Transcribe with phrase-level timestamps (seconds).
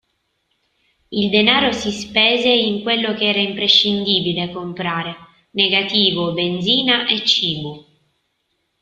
[1.09, 5.15] Il denaro si spese in quello che era imprescindibile comprare:
[5.51, 7.85] negativo, benzina e cibo.